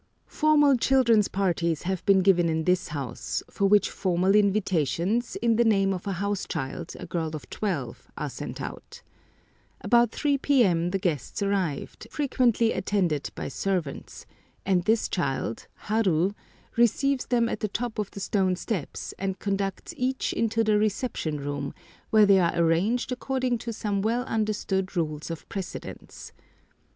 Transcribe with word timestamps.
Formal 0.25 0.77
children's 0.77 1.27
parties 1.27 1.83
have 1.83 2.03
been 2.07 2.21
given 2.21 2.49
in 2.49 2.63
this 2.63 2.87
house, 2.87 3.43
for 3.51 3.67
which 3.67 3.87
formal 3.91 4.33
invitations, 4.33 5.35
in 5.43 5.57
the 5.57 5.63
name 5.63 5.93
of 5.93 6.01
the 6.01 6.13
house 6.13 6.47
child, 6.47 6.95
a 6.99 7.05
girl 7.05 7.29
of 7.35 7.47
twelve, 7.51 8.07
are 8.17 8.27
sent 8.27 8.59
out. 8.59 9.03
About 9.81 10.09
3 10.09 10.39
p.m. 10.39 10.89
the 10.89 10.97
guests 10.97 11.43
arrive, 11.43 11.95
frequently 12.09 12.71
attended 12.73 13.29
by 13.35 13.47
servants; 13.47 14.25
and 14.65 14.85
this 14.85 15.07
child, 15.07 15.67
Haru, 15.75 16.31
receives 16.77 17.27
them 17.27 17.47
at 17.47 17.59
the 17.59 17.67
top 17.67 17.99
of 17.99 18.09
the 18.09 18.19
stone 18.19 18.55
steps, 18.55 19.13
and 19.19 19.37
conducts 19.37 19.93
each 19.95 20.33
into 20.33 20.63
the 20.63 20.79
reception 20.79 21.39
room, 21.39 21.75
where 22.09 22.25
they 22.25 22.39
are 22.39 22.55
arranged 22.57 23.11
according 23.11 23.59
to 23.59 23.71
some 23.71 24.01
well 24.01 24.23
understood 24.23 24.97
rules 24.97 25.29
of 25.29 25.47
precedence. 25.47 26.31